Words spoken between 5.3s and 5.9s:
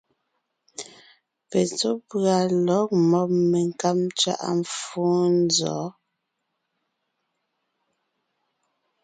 nzɔ̌?